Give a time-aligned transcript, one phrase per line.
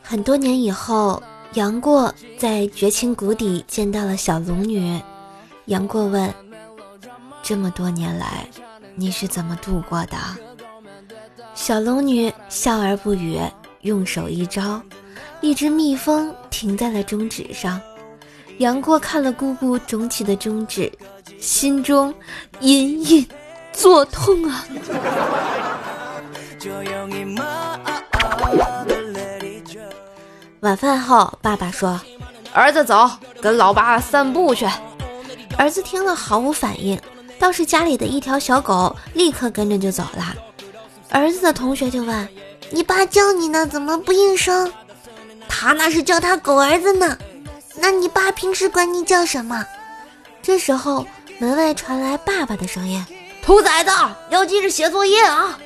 [0.00, 1.20] 很多年以后，
[1.54, 5.02] 杨过在绝情谷底见到了小龙女。
[5.64, 6.32] 杨过问
[7.42, 8.48] ：“这么多年来，
[8.94, 10.16] 你是怎么度过的？”
[11.56, 13.40] 小龙女笑而不语，
[13.80, 14.80] 用手一招，
[15.40, 17.80] 一只蜜蜂停在了中指上。
[18.58, 20.92] 杨过看了姑姑肿起的中指，
[21.40, 22.14] 心中
[22.60, 23.28] 隐隐
[23.72, 24.64] 作痛啊！
[30.66, 32.00] 晚饭后，爸爸说
[32.52, 33.08] ：“儿子走，
[33.40, 34.66] 跟老爸散步去。”
[35.56, 37.00] 儿子听了毫无反应，
[37.38, 40.34] 倒是家里的一条小狗立刻跟着就走了。
[41.08, 42.28] 儿子的同学就问
[42.72, 44.72] ：“你爸叫你呢，怎么不应声？”
[45.48, 47.16] 他那是叫他狗儿子呢。
[47.76, 49.64] 那你爸平时管你叫什么？
[50.42, 51.06] 这时候
[51.38, 53.06] 门外传来爸爸的声音
[53.40, 53.92] ：“兔崽子，
[54.30, 55.56] 要记着写作业啊！”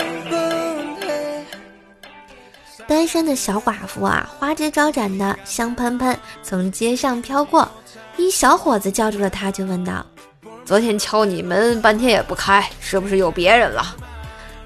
[2.86, 7.66] 单身的小寡妇啊，花枝招展的香喷喷从街上飘过，
[8.16, 10.04] 一小伙子叫住了她，就问道
[10.64, 13.96] ：“昨天敲你门半天也不开，是不是有别人了？”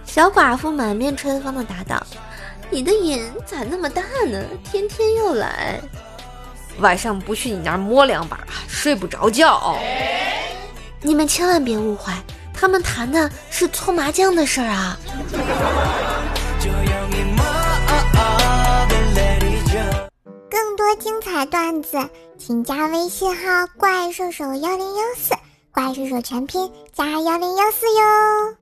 [0.04, 2.04] 小寡妇满面春风的答道
[2.70, 4.42] ：“你的瘾咋那么大呢？
[4.64, 5.80] 天天又来，
[6.80, 9.78] 晚上不去你那儿摸两把，睡不着觉。
[11.02, 12.12] 你们千万别误会，
[12.52, 14.98] 他们谈的是搓麻将的事儿啊。”
[20.98, 21.96] 精彩段子，
[22.38, 25.34] 请加微信号“怪兽手幺零幺四”，
[25.72, 28.56] 怪兽手全拼加幺零幺四哟。